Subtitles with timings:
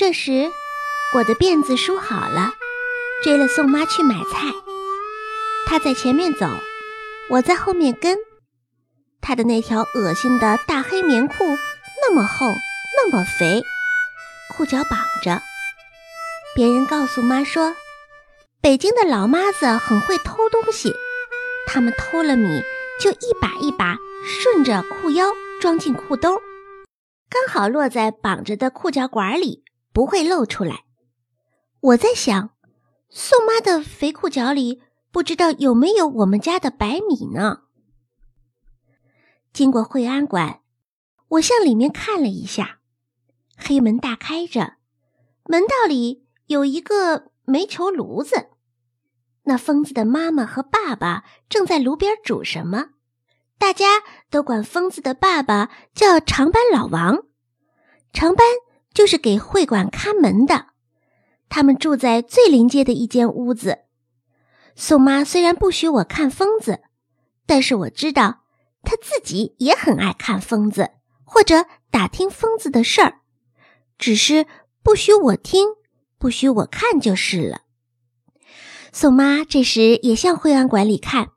[0.00, 0.50] 这时，
[1.12, 2.54] 我的辫子梳好了，
[3.22, 4.50] 追了宋妈去买菜。
[5.66, 6.48] 她在前面走，
[7.28, 8.16] 我在后面跟。
[9.20, 11.34] 她的那条恶心的大黑棉裤
[12.00, 12.46] 那么厚，
[12.96, 13.62] 那么肥，
[14.56, 15.42] 裤脚绑着。
[16.54, 17.76] 别人告诉妈说，
[18.62, 20.94] 北京的老妈子很会偷东西，
[21.66, 22.62] 他们偷了米
[22.98, 25.26] 就一把一把顺着裤腰
[25.60, 26.40] 装进裤兜，
[27.28, 29.62] 刚好落在绑着的裤脚管里。
[29.92, 30.84] 不会露出来。
[31.80, 32.50] 我在想，
[33.08, 37.62] 宋妈的肥裤脚里不知道有没有我们家的白米呢。
[39.52, 40.60] 经过惠安馆，
[41.28, 42.78] 我向里面看了一下，
[43.56, 44.74] 黑门大开着，
[45.44, 48.50] 门道里有一个煤球炉子。
[49.44, 52.90] 那疯子的妈妈和爸爸正在炉边煮什么？
[53.58, 53.86] 大家
[54.30, 57.24] 都管疯子的爸爸叫长班老王，
[58.12, 58.46] 长班。
[58.92, 60.66] 就是给会馆看门的，
[61.48, 63.80] 他们住在最临街的一间屋子。
[64.74, 66.80] 宋妈虽然不许我看疯子，
[67.46, 68.40] 但是我知道
[68.82, 70.90] 她自己也很爱看疯子，
[71.24, 73.20] 或者打听疯子的事儿，
[73.98, 74.46] 只是
[74.82, 75.68] 不许我听，
[76.18, 77.62] 不许我看就是了。
[78.92, 81.30] 宋妈这时也向会安馆里看，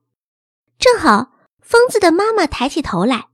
[0.80, 3.28] 正好疯子的妈妈抬起头来，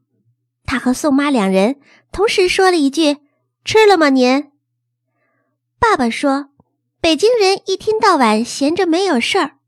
[0.66, 1.80] 她和宋妈两人
[2.12, 3.29] 同时说了一句。
[3.72, 4.10] 吃了吗？
[4.10, 4.52] 您？
[5.78, 6.50] 爸爸说，
[7.00, 9.60] 北京人一天到晚闲着没有事儿，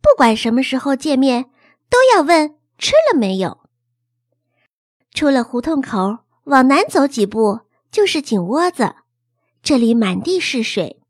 [0.00, 1.48] 不管什么时候见面，
[1.88, 3.60] 都要问吃了没有。
[5.14, 7.60] 出了胡同口，往南走几步
[7.92, 8.96] 就是井窝子，
[9.62, 11.00] 这里满地是水，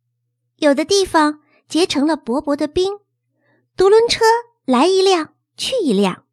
[0.57, 2.99] 有的地方结成了薄薄的冰。
[3.79, 4.27] 独轮车
[4.67, 6.25] 来一辆，去一辆，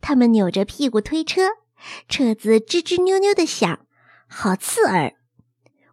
[0.00, 1.42] 他们扭着屁股推车，
[2.08, 3.80] 车子吱吱扭扭的响。
[4.26, 5.14] 好刺耳，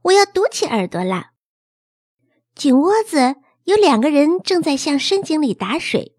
[0.04, 1.32] 我要堵起耳朵了。
[2.56, 6.16] 井窝子有两个人正在向深井里打水，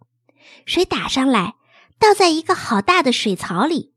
[0.66, 1.54] 水打上来，
[1.98, 3.94] 倒在一个好大的水槽里。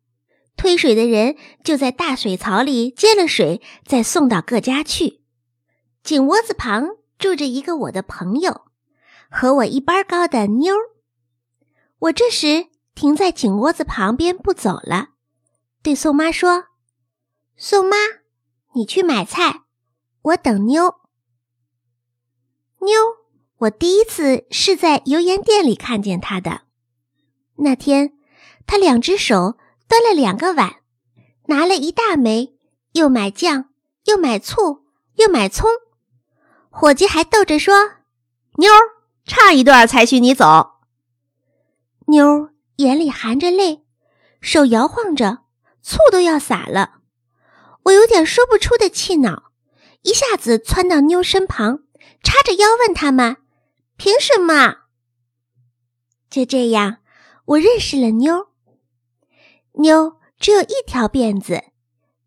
[0.55, 5.21] 推水的人就在大水槽里接了水，再送到各家去。
[6.03, 6.87] 井窝子旁
[7.19, 8.61] 住着一个我的朋友，
[9.29, 10.81] 和我一般高的妞儿。
[11.99, 15.09] 我这时停在井窝子旁边不走了，
[15.83, 16.65] 对宋妈说。
[17.55, 17.95] 宋妈，
[18.73, 19.61] 你去买菜，
[20.27, 20.95] 我等妞。
[22.81, 22.99] 妞，
[23.59, 26.63] 我第一次是在油盐店里看见她的。
[27.57, 28.17] 那天，
[28.65, 29.57] 她两只手
[29.88, 30.81] 端了两个碗，
[31.45, 32.57] 拿了一大枚，
[32.93, 33.69] 又买酱，
[34.05, 35.69] 又买醋，又买葱。
[36.69, 37.73] 伙计还逗着说
[38.59, 38.69] ：“妞，
[39.25, 40.71] 差一段才许你走。”
[42.07, 43.85] 妞眼里含着泪，
[44.41, 45.45] 手摇晃着，
[45.81, 46.95] 醋都要洒了。
[47.83, 49.46] 我有点说不出的气恼，
[50.07, 51.84] 一下子窜到妞身旁，
[52.23, 53.35] 叉着腰问他们
[53.97, 54.84] ：“凭什么？”
[56.31, 57.00] 就这样，
[57.44, 58.47] 我认识了妞。
[59.73, 61.62] 妞只有一条辫子，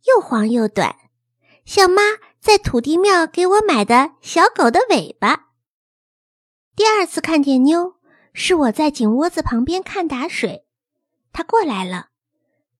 [0.04, 0.94] 又黄又短，
[1.64, 2.02] 像妈
[2.38, 5.46] 在土地庙给我买的小狗的尾巴。
[6.76, 7.94] 第二次看见妞，
[8.34, 10.66] 是我在井窝子旁边看打水，
[11.32, 12.08] 她过来了，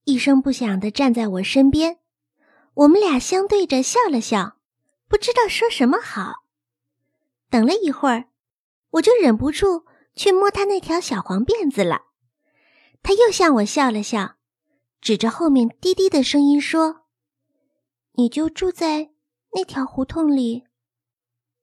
[0.05, 2.01] 一声不响地站在我身边。
[2.75, 4.59] 我们俩相对着笑了笑，
[5.11, 6.45] 不知道说什么好。
[7.51, 8.29] 等了一会儿，
[8.91, 9.85] 我就忍不住
[10.15, 12.03] 去摸他那条小黄辫子了。
[13.03, 14.37] 他又向我笑了笑，
[15.01, 17.07] 指着后面低低的声音说
[18.15, 19.11] ：“你就住在
[19.53, 20.63] 那条胡同里？”“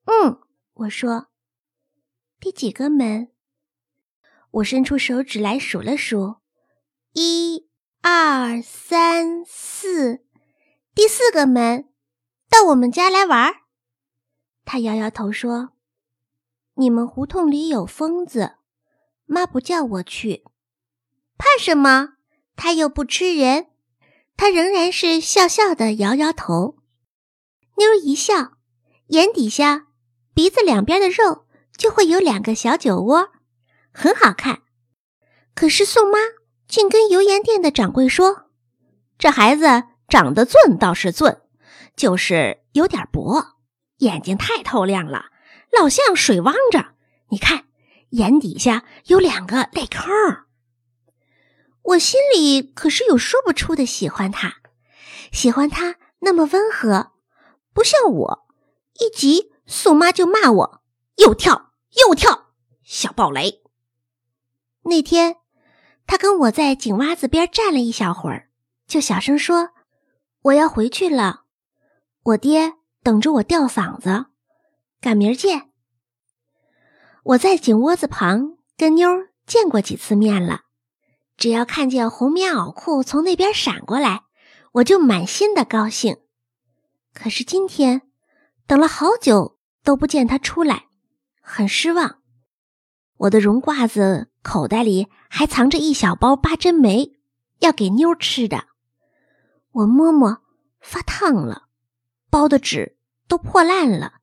[0.04, 0.42] 嗯。”
[0.84, 1.28] 我说。
[2.38, 3.32] “第几个门？”
[4.60, 6.36] 我伸出手指来数了数
[7.14, 7.66] ，“一、
[8.02, 10.22] 二、三、四。”
[10.94, 11.88] 第四个门，
[12.48, 13.54] 到我们家来玩。
[14.64, 15.70] 他摇摇头说
[16.74, 18.56] ：“你们胡同里有疯子，
[19.26, 20.44] 妈不叫我去。
[21.36, 22.14] 怕什么？
[22.56, 23.68] 他又不吃人。”
[24.36, 26.76] 他仍然是笑笑的摇摇头。
[27.76, 28.52] 妞一笑，
[29.08, 29.88] 眼底下、
[30.32, 31.46] 鼻子两边的肉
[31.76, 33.30] 就会有两个小酒窝，
[33.92, 34.62] 很好看。
[35.54, 36.18] 可是宋妈
[36.68, 38.50] 竟跟油盐店的掌柜说
[39.18, 41.36] ：“这孩子。”长得俊倒是俊，
[41.98, 43.56] 就是有点薄，
[43.96, 45.26] 眼睛太透亮了，
[45.76, 46.94] 老像水汪着。
[47.30, 47.64] 你看，
[48.10, 50.08] 眼底下有两个泪坑。
[51.82, 54.58] 我心里可是有说不出的喜欢他，
[55.32, 57.12] 喜欢他那么温和，
[57.74, 58.46] 不像我，
[59.00, 60.82] 一急宋妈就骂我
[61.16, 61.72] 又跳
[62.06, 62.52] 又跳，
[62.84, 63.62] 小暴雷。
[64.82, 65.38] 那天，
[66.06, 68.50] 他跟我在井洼子边站了一小会儿，
[68.86, 69.70] 就小声说。
[70.42, 71.42] 我要回去了，
[72.22, 74.26] 我爹等着我吊嗓子。
[75.00, 75.70] 赶明儿见。
[77.22, 80.62] 我在井窝子旁跟妞儿见过几次面了，
[81.36, 84.24] 只要看见红棉袄裤从那边闪过来，
[84.72, 86.16] 我就满心的高兴。
[87.14, 88.02] 可是今天
[88.66, 90.86] 等了好久都不见他出来，
[91.40, 92.18] 很失望。
[93.18, 97.12] 我的绒褂子口袋里还藏着一小包八珍梅，
[97.58, 98.66] 要给妞儿吃的。
[99.72, 100.38] 我摸摸，
[100.80, 101.67] 发烫了，
[102.30, 102.96] 包的纸
[103.26, 104.14] 都破烂了，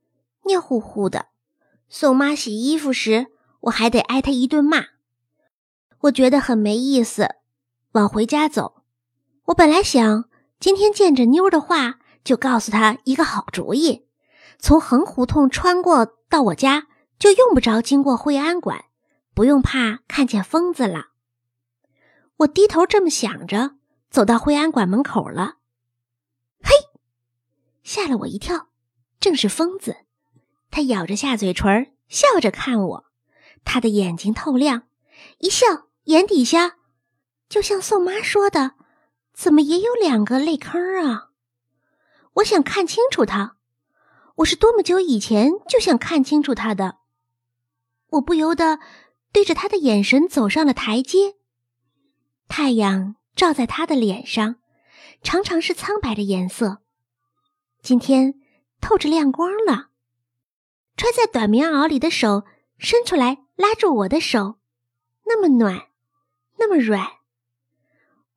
[0.46, 1.28] 黏糊糊的。
[1.90, 3.28] 宋妈洗衣服时，
[3.62, 4.86] 我还得挨她一顿骂。
[6.02, 7.36] 我觉得很没意思，
[7.94, 8.84] 往回家走。
[9.46, 10.26] 我本来想
[10.60, 14.08] 今天见着妞的话，就告诉她一个好主意：
[14.60, 16.88] 从横胡同穿过到我家，
[17.18, 18.86] 就用不着经过惠安馆，
[19.34, 21.08] 不用怕看见疯子了。
[22.38, 23.72] 我低头这么想着，
[24.10, 25.56] 走到惠安馆门口了。
[27.86, 28.70] 吓了我一跳，
[29.20, 29.98] 正是疯子。
[30.72, 33.06] 他咬着下嘴唇，笑着看我。
[33.64, 34.88] 他的眼睛透亮，
[35.38, 36.78] 一笑，眼底下
[37.48, 38.72] 就像宋妈说的，
[39.34, 41.30] 怎么也有两个泪坑啊？
[42.34, 43.58] 我想看清楚他，
[44.38, 46.98] 我是多么久以前就想看清楚他的。
[48.10, 48.80] 我不由得
[49.32, 51.36] 对着他的眼神走上了台阶。
[52.48, 54.56] 太阳照在他的脸上，
[55.22, 56.82] 常常是苍白的颜色，
[57.86, 58.34] 今天
[58.82, 59.92] 透着亮光了。
[60.98, 62.44] 穿在短棉袄里的手
[62.80, 64.58] 伸出来拉住我的手，
[65.26, 65.90] 那么暖，
[66.58, 67.08] 那么软。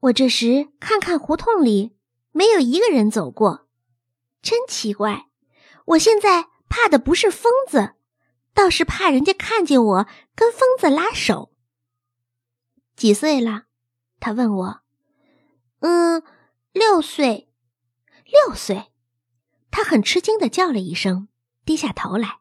[0.00, 1.96] 我这时看看胡同里
[2.30, 3.66] 没有一个人走过，
[4.42, 5.28] 真奇怪。
[5.86, 7.94] 我现在怕的不是疯子，
[8.52, 11.54] 倒是怕人家看见我跟疯子拉手。
[12.94, 13.62] 几岁了？
[14.20, 14.80] 他问我。
[15.78, 16.22] 嗯，
[16.72, 17.48] 六岁。
[18.26, 18.92] 六岁。
[19.70, 21.28] 他很吃惊的叫了一声，
[21.64, 22.38] 低下头来。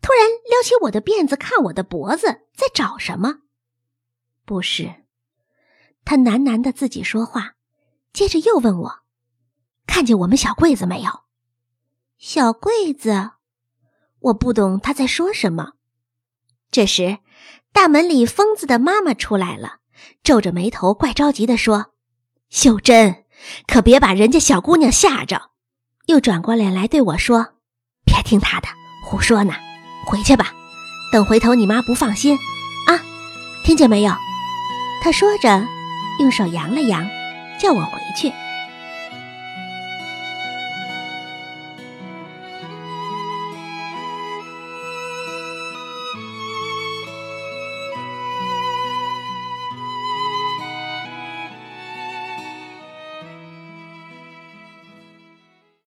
[0.00, 3.40] 突然撩起我的辫子，看我的脖子，在找什么？
[4.44, 5.04] 不是，
[6.04, 7.54] 他喃喃的自己说话，
[8.12, 9.00] 接着又问我
[9.86, 11.24] ：“看见我们小柜子没有？”
[12.16, 13.32] 小柜子，
[14.20, 15.72] 我不懂他在说什么。
[16.70, 17.18] 这时，
[17.72, 19.80] 大门里疯子的妈妈出来了，
[20.22, 21.92] 皱着眉头，怪着急的说
[22.48, 23.24] ：“秀珍，
[23.66, 25.50] 可别把人家小姑娘吓着。”
[26.06, 27.54] 又转过脸来对我说
[28.06, 28.68] ：“别听他的，
[29.04, 29.54] 胡说呢。”
[30.06, 30.52] 回去吧，
[31.12, 32.36] 等回头你妈不放心，
[32.86, 33.02] 啊，
[33.64, 34.12] 听见没有？
[35.02, 35.66] 他说着，
[36.20, 37.04] 用手扬了扬，
[37.60, 38.32] 叫我回去。